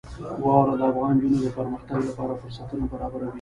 [0.43, 3.29] واوره د افغان نجونو د پرمختګ لپاره فرصتونه برابروي.